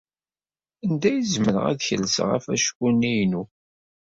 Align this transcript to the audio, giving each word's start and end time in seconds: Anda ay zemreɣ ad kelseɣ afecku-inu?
Anda 0.85 1.07
ay 1.09 1.21
zemreɣ 1.33 1.65
ad 1.71 1.79
kelseɣ 1.87 2.29
afecku-inu? 2.37 3.43